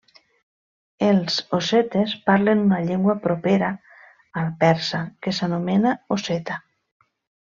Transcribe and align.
Els 1.07 1.35
ossetes 1.57 2.15
parlen 2.29 2.63
una 2.69 2.79
llengua 2.87 3.15
propera 3.27 3.69
al 4.43 4.49
persa 4.65 5.03
que 5.27 5.35
s'anomena 5.41 5.95
osseta. 6.19 6.57